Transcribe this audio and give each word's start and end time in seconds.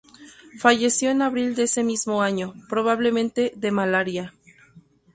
Falleció 0.57 1.11
en 1.11 1.21
abril 1.21 1.53
de 1.53 1.61
ese 1.61 1.83
mismo 1.83 2.23
año, 2.23 2.55
probablemente 2.69 3.53
de 3.55 3.69
malaria. 3.69 4.33